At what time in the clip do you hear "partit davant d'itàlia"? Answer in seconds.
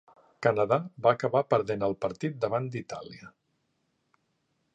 2.07-3.31